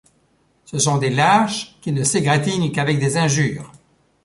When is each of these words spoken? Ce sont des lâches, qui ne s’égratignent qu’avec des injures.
Ce 0.65 0.79
sont 0.79 0.97
des 0.97 1.11
lâches, 1.11 1.77
qui 1.79 1.91
ne 1.91 2.03
s’égratignent 2.03 2.71
qu’avec 2.71 2.97
des 2.97 3.17
injures. 3.17 3.71